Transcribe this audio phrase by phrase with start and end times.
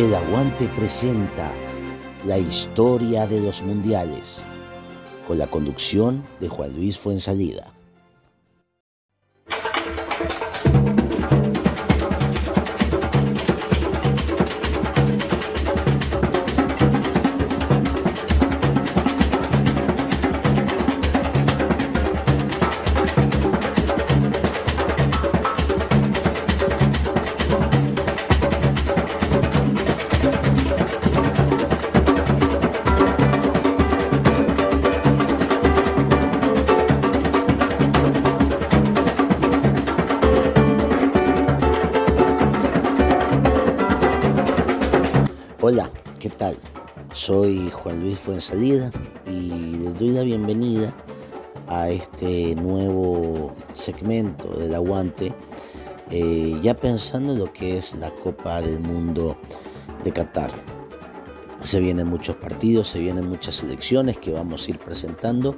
[0.00, 1.52] El Aguante presenta
[2.26, 4.40] la historia de los mundiales
[5.28, 7.74] con la conducción de Juan Luis Fuensalida.
[45.72, 46.56] Hola, ¿qué tal?
[47.12, 48.90] Soy Juan Luis Fuensalida
[49.24, 50.92] y les doy la bienvenida
[51.68, 55.32] a este nuevo segmento del Aguante,
[56.10, 59.38] eh, ya pensando en lo que es la Copa del Mundo
[60.02, 60.50] de Qatar.
[61.60, 65.54] Se vienen muchos partidos, se vienen muchas selecciones que vamos a ir presentando,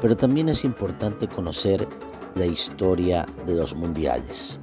[0.00, 1.86] pero también es importante conocer
[2.34, 4.58] la historia de los mundiales.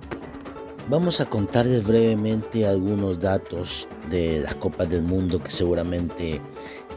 [0.89, 6.41] Vamos a contarles brevemente algunos datos de las Copas del Mundo que seguramente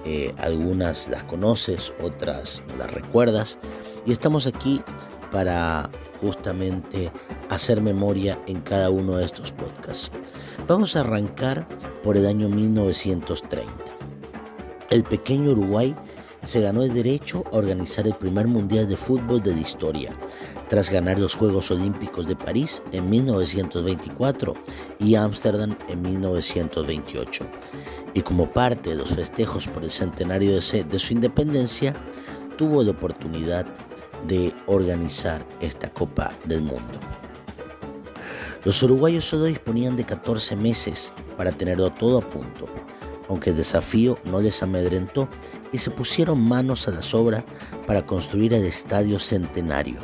[0.04, 3.58] eh, algunas las conoces, otras las recuerdas.
[4.04, 4.82] Y estamos aquí
[5.30, 5.88] para
[6.20, 7.12] justamente
[7.48, 10.10] hacer memoria en cada uno de estos podcasts.
[10.66, 11.68] Vamos a arrancar
[12.02, 13.70] por el año 1930.
[14.90, 15.94] El pequeño Uruguay
[16.46, 20.16] se ganó el derecho a organizar el primer Mundial de Fútbol de la historia,
[20.68, 24.54] tras ganar los Juegos Olímpicos de París en 1924
[25.00, 27.46] y Ámsterdam en 1928.
[28.14, 30.60] Y como parte de los festejos por el centenario de,
[30.98, 31.94] su independencia,
[32.56, 33.66] tuvo la oportunidad
[34.26, 37.00] de organizar esta Copa del Mundo.
[38.64, 42.66] Los uruguayos solo disponían de 14 meses para tenerlo todo a punto,
[43.28, 45.28] aunque el desafío no les amedrentó
[45.72, 47.44] y se pusieron manos a la obra
[47.86, 50.00] para construir el Estadio Centenario,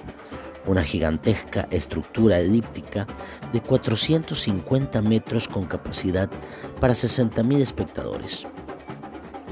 [0.66, 3.06] una gigantesca estructura elíptica
[3.52, 6.30] de 450 metros con capacidad
[6.80, 8.46] para 60.000 espectadores.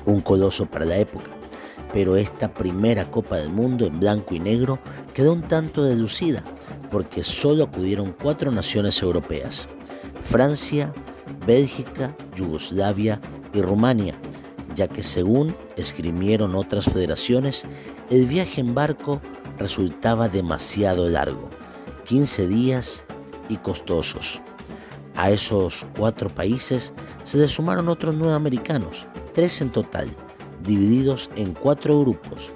[0.07, 1.31] Un coloso para la época,
[1.93, 4.79] pero esta primera Copa del Mundo en blanco y negro
[5.15, 6.43] quedó un tanto deducida
[6.91, 9.69] porque solo acudieron cuatro naciones europeas,
[10.23, 10.93] Francia,
[11.47, 13.21] Bélgica, Yugoslavia
[13.53, 14.15] y Rumania,
[14.75, 17.65] ya que según esgrimieron otras federaciones,
[18.11, 19.21] el viaje en barco
[19.59, 21.51] resultaba demasiado largo,
[22.07, 23.03] 15 días
[23.49, 24.41] y costosos.
[25.17, 26.93] A esos cuatro países
[27.25, 30.09] se le sumaron otros nueve americanos, tres en total,
[30.65, 32.53] divididos en cuatro grupos,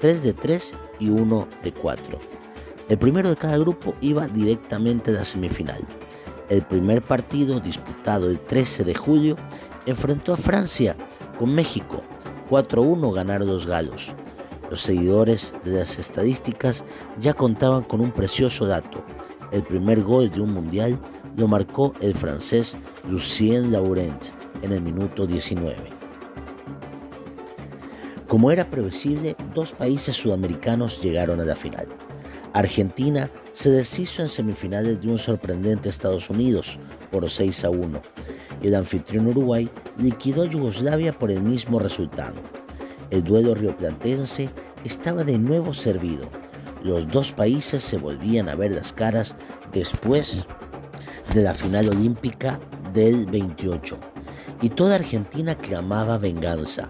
[0.00, 2.18] tres de tres y uno de cuatro.
[2.88, 5.86] El primero de cada grupo iba directamente a la semifinal.
[6.48, 9.36] El primer partido, disputado el 13 de julio,
[9.90, 10.96] enfrentó a Francia
[11.38, 12.02] con México.
[12.50, 14.14] 4-1 ganaron los galos.
[14.70, 16.84] Los seguidores de las estadísticas
[17.18, 19.02] ya contaban con un precioso dato.
[19.50, 20.98] El primer gol de un mundial
[21.36, 22.76] lo marcó el francés
[23.08, 24.22] Lucien Laurent
[24.62, 25.76] en el minuto 19.
[28.26, 31.86] Como era previsible, dos países sudamericanos llegaron a la final.
[32.52, 36.78] Argentina se deshizo en semifinales de un sorprendente Estados Unidos
[37.10, 38.02] por 6 a 1
[38.62, 42.36] el anfitrión Uruguay liquidó a Yugoslavia por el mismo resultado.
[43.10, 44.50] El duelo rioplatense
[44.84, 46.28] estaba de nuevo servido.
[46.82, 49.34] Los dos países se volvían a ver las caras
[49.72, 50.46] después
[51.34, 52.60] de la final olímpica
[52.92, 53.98] del 28
[54.62, 56.88] y toda Argentina clamaba venganza.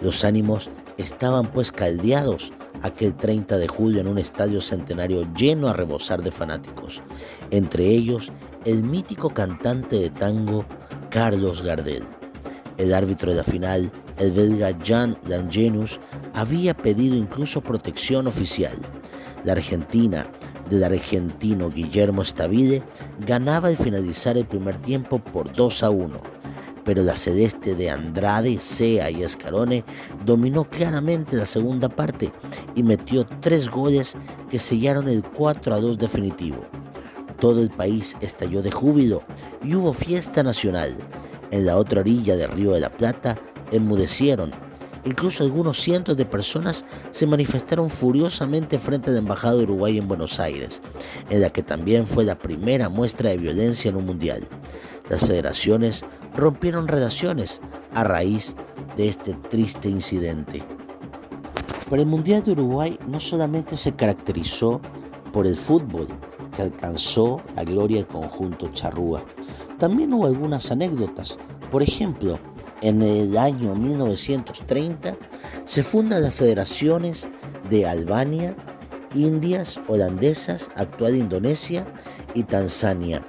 [0.00, 2.52] Los ánimos estaban pues caldeados
[2.82, 7.02] aquel 30 de julio en un estadio centenario lleno a rebosar de fanáticos,
[7.50, 8.30] entre ellos
[8.64, 10.64] el mítico cantante de tango
[11.14, 12.02] Carlos Gardel.
[12.76, 13.88] El árbitro de la final,
[14.18, 16.00] el belga Jan Langenius,
[16.34, 18.76] había pedido incluso protección oficial.
[19.44, 20.26] La Argentina,
[20.68, 22.82] del argentino Guillermo Stavide,
[23.20, 26.20] ganaba al finalizar el primer tiempo por 2 a 1,
[26.82, 29.84] pero la celeste de Andrade, Sea y Escarone
[30.26, 32.32] dominó claramente la segunda parte
[32.74, 34.16] y metió tres goles
[34.50, 36.66] que sellaron el 4 a 2 definitivo.
[37.44, 39.22] Todo el país estalló de júbilo
[39.62, 40.96] y hubo fiesta nacional.
[41.50, 43.38] En la otra orilla del Río de la Plata
[43.70, 44.50] enmudecieron.
[45.04, 50.08] Incluso algunos cientos de personas se manifestaron furiosamente frente a la Embajada de Uruguay en
[50.08, 50.80] Buenos Aires,
[51.28, 54.48] en la que también fue la primera muestra de violencia en un mundial.
[55.10, 56.02] Las federaciones
[56.34, 57.60] rompieron relaciones
[57.92, 58.56] a raíz
[58.96, 60.62] de este triste incidente.
[61.90, 64.80] Pero el Mundial de Uruguay no solamente se caracterizó
[65.30, 66.06] por el fútbol,
[66.54, 69.24] que alcanzó la gloria del conjunto charrúa.
[69.78, 71.38] También hubo algunas anécdotas,
[71.70, 72.38] Por ejemplo,
[72.82, 75.16] en el año 1930
[75.64, 77.26] se fundan las federaciones
[77.70, 78.54] de Albania,
[79.14, 81.86] Indias holandesas, actual Indonesia
[82.34, 83.24] y Tanzania.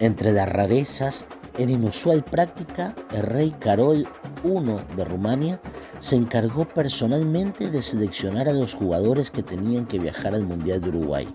[0.00, 1.24] Entre las rarezas,
[1.58, 4.08] en inusual práctica, el rey Carol
[4.44, 5.60] I de Rumania
[5.98, 10.88] se encargó personalmente de seleccionar a los jugadores que tenían que viajar al Mundial de
[10.90, 11.28] Uruguay,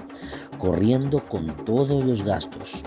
[0.58, 2.84] corriendo con todos los gastos.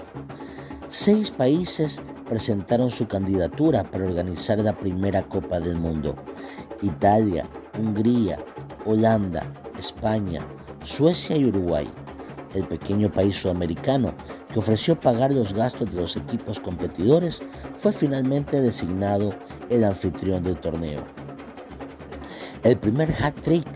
[0.89, 6.17] Seis países presentaron su candidatura para organizar la primera Copa del Mundo.
[6.83, 7.49] Italia,
[7.79, 8.39] Hungría,
[8.85, 10.47] Holanda, España,
[10.85, 11.91] Suecia y Uruguay.
[12.55, 14.15] El pequeño país sudamericano
[14.53, 17.43] que ofreció pagar los gastos de los equipos competidores
[17.77, 19.35] fue finalmente designado
[19.71, 21.05] el anfitrión del torneo.
[22.63, 23.67] El primer hat-trick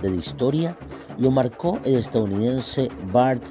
[0.00, 0.76] de la historia
[1.18, 3.42] lo marcó el estadounidense Bart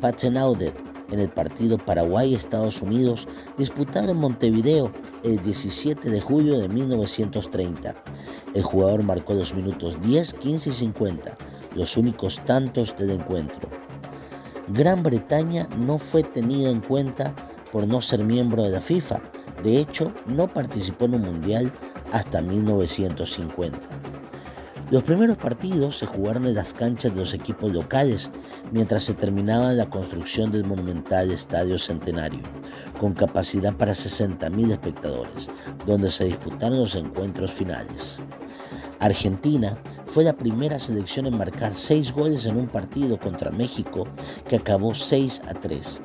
[0.00, 0.74] Patenaudet
[1.10, 3.26] en el partido Paraguay-Estados Unidos
[3.56, 4.92] disputado en Montevideo
[5.24, 7.94] el 17 de julio de 1930.
[8.54, 11.36] El jugador marcó los minutos 10, 15 y 50,
[11.74, 13.77] los únicos tantos del encuentro.
[14.70, 17.34] Gran Bretaña no fue tenida en cuenta
[17.72, 19.20] por no ser miembro de la FIFA.
[19.62, 21.72] De hecho, no participó en un mundial
[22.12, 23.78] hasta 1950.
[24.90, 28.30] Los primeros partidos se jugaron en las canchas de los equipos locales
[28.72, 32.40] mientras se terminaba la construcción del monumental Estadio Centenario,
[32.98, 35.50] con capacidad para 60.000 espectadores,
[35.84, 38.18] donde se disputaron los encuentros finales.
[38.98, 39.76] Argentina
[40.06, 44.06] fue la primera selección en marcar seis goles en un partido contra México
[44.48, 46.00] que acabó 6 a 3.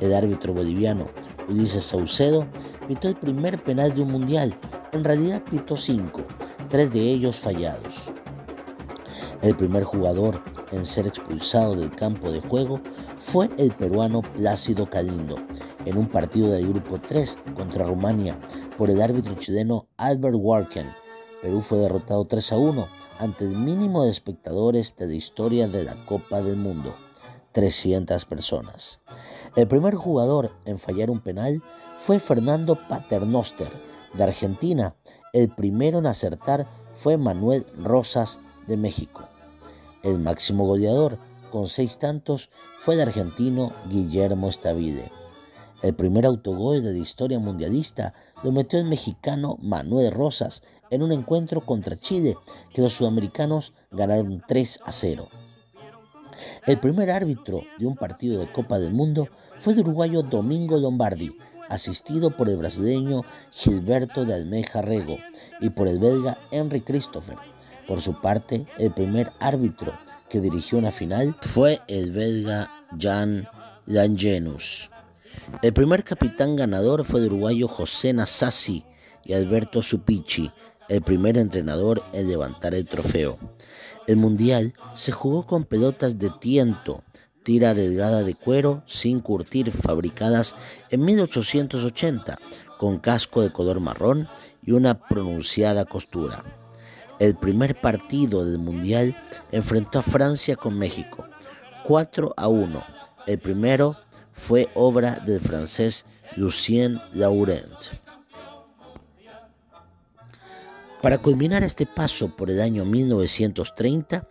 [0.00, 1.08] El árbitro boliviano
[1.46, 2.46] Ulises Saucedo
[2.88, 4.58] pitó el primer penal de un mundial,
[4.92, 6.22] en realidad pitó cinco,
[6.70, 8.13] tres de ellos fallados.
[9.44, 10.42] El primer jugador
[10.72, 12.80] en ser expulsado del campo de juego
[13.18, 15.36] fue el peruano Plácido Calindo,
[15.84, 18.40] en un partido del grupo 3 contra Rumania
[18.78, 20.86] por el árbitro chileno Albert Warken.
[21.42, 22.88] Perú fue derrotado 3 a 1
[23.18, 26.94] ante el mínimo de espectadores de la historia de la Copa del Mundo,
[27.52, 29.00] 300 personas.
[29.56, 31.62] El primer jugador en fallar un penal
[31.98, 33.68] fue Fernando Paternoster,
[34.14, 34.96] de Argentina.
[35.34, 39.28] El primero en acertar fue Manuel Rosas, de México.
[40.04, 41.16] El máximo goleador,
[41.50, 45.10] con seis tantos, fue el argentino Guillermo Estavide.
[45.82, 48.12] El primer autogol de la historia mundialista
[48.42, 52.36] lo metió el mexicano Manuel Rosas en un encuentro contra Chile
[52.74, 55.28] que los sudamericanos ganaron 3 a 0.
[56.66, 59.28] El primer árbitro de un partido de Copa del Mundo
[59.58, 61.34] fue el uruguayo Domingo Lombardi,
[61.70, 63.22] asistido por el brasileño
[63.52, 65.16] Gilberto de Almeja Rego
[65.62, 67.53] y por el belga Henry Christopher.
[67.86, 69.92] Por su parte, el primer árbitro
[70.28, 73.48] que dirigió una final fue el belga Jan
[73.86, 74.90] Langenus.
[75.62, 78.84] El primer capitán ganador fue el uruguayo José Nasasi
[79.24, 80.50] y Alberto Supici,
[80.88, 83.38] el primer entrenador en levantar el trofeo.
[84.06, 87.02] El mundial se jugó con pelotas de tiento,
[87.42, 90.56] tira delgada de cuero sin curtir, fabricadas
[90.90, 92.38] en 1880,
[92.78, 94.28] con casco de color marrón
[94.62, 96.63] y una pronunciada costura.
[97.20, 99.16] El primer partido del Mundial
[99.52, 101.24] enfrentó a Francia con México,
[101.84, 102.84] 4 a 1.
[103.26, 103.96] El primero
[104.32, 106.06] fue obra del francés
[106.36, 107.72] Lucien Laurent.
[111.00, 114.26] Para culminar este paso por el año 1930,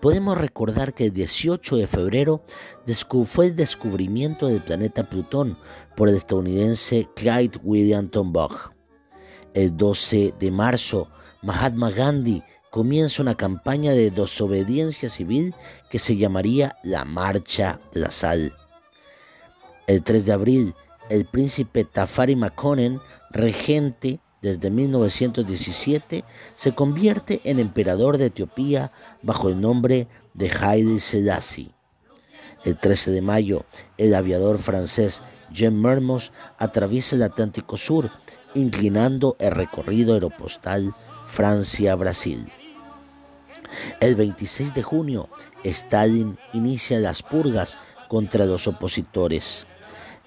[0.00, 2.44] podemos recordar que el 18 de febrero
[3.26, 5.58] fue el descubrimiento del planeta Plutón
[5.96, 8.72] por el estadounidense Clyde William Tombaugh.
[9.52, 11.10] El 12 de marzo
[11.42, 15.54] Mahatma Gandhi comienza una campaña de desobediencia civil
[15.90, 18.52] que se llamaría la Marcha de la Sal.
[19.88, 20.74] El 3 de abril,
[21.10, 29.60] el príncipe Tafari Makonnen, regente desde 1917, se convierte en emperador de Etiopía bajo el
[29.60, 31.74] nombre de Haile Selassie.
[32.64, 33.64] El 13 de mayo,
[33.98, 38.12] el aviador francés Jean Mermoz atraviesa el Atlántico Sur,
[38.54, 40.94] inclinando el recorrido aeropostal
[41.32, 42.52] Francia-Brasil.
[44.00, 45.30] El 26 de junio,
[45.64, 49.66] Stalin inicia las purgas contra los opositores.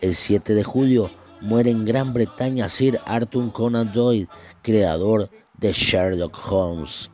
[0.02, 4.28] El 7 de julio muere en Gran Bretaña Sir Arthur Conan Doyle,
[4.64, 7.12] creador de Sherlock Holmes.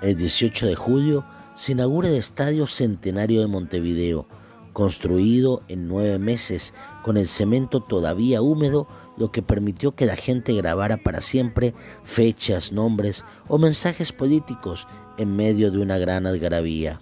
[0.00, 1.26] El 18 de julio
[1.56, 4.28] se inaugura el Estadio Centenario de Montevideo,
[4.72, 10.54] construido en nueve meses con el cemento todavía húmedo lo que permitió que la gente
[10.54, 14.86] grabara para siempre fechas, nombres o mensajes políticos
[15.18, 17.00] en medio de una gran algarabía.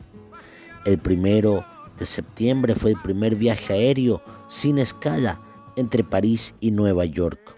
[0.85, 1.65] El primero
[1.99, 5.41] de septiembre fue el primer viaje aéreo sin escala
[5.77, 7.57] entre París y Nueva York.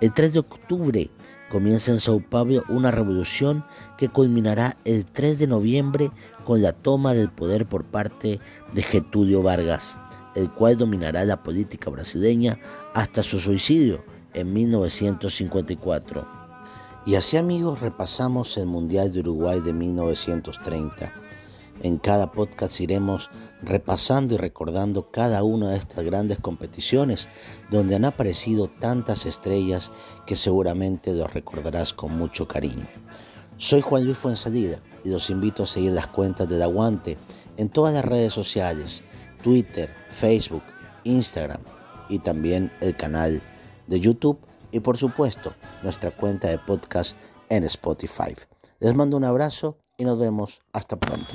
[0.00, 1.10] El 3 de octubre
[1.48, 3.64] comienza en Sao Paulo una revolución
[3.98, 6.10] que culminará el 3 de noviembre
[6.44, 8.40] con la toma del poder por parte
[8.72, 9.96] de Getúlio Vargas,
[10.34, 12.58] el cual dominará la política brasileña
[12.94, 16.26] hasta su suicidio en 1954.
[17.04, 21.12] Y así amigos repasamos el Mundial de Uruguay de 1930.
[21.82, 23.28] En cada podcast iremos
[23.60, 27.28] repasando y recordando cada una de estas grandes competiciones
[27.70, 29.90] donde han aparecido tantas estrellas
[30.26, 32.86] que seguramente los recordarás con mucho cariño.
[33.56, 37.18] Soy Juan Luis Fuensalida y los invito a seguir las cuentas del Aguante
[37.56, 39.02] en todas las redes sociales,
[39.42, 40.62] Twitter, Facebook,
[41.04, 41.60] Instagram
[42.08, 43.42] y también el canal
[43.86, 44.38] de YouTube
[44.70, 47.16] y por supuesto nuestra cuenta de podcast
[47.48, 48.34] en Spotify.
[48.80, 51.34] Les mando un abrazo y nos vemos hasta pronto.